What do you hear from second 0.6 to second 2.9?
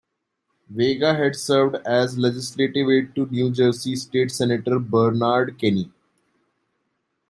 Vega had served as a Legislative